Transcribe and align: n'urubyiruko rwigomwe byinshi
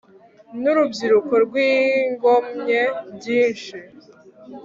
n'urubyiruko 0.61 1.33
rwigomwe 1.45 2.79
byinshi 3.15 3.75